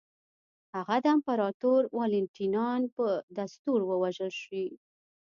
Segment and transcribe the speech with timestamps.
[0.75, 3.05] هغه د امپراتور والنټینیان په
[3.37, 4.65] دستور ووژل شي.